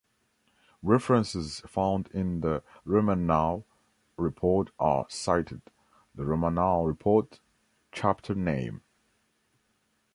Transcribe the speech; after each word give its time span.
References 0.81 1.59
found 1.67 2.07
in 2.07 2.39
the 2.41 2.63
Romanow 2.87 3.65
Report 4.17 4.71
are 4.79 5.05
cited: 5.09 5.61
The 6.15 6.23
Romanow 6.23 6.87
Report: 6.87 7.39
Chapter 7.91 8.33
Name. 8.33 8.81